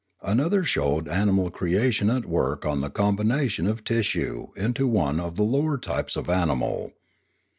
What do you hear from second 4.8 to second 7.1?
one of the lower types of animal.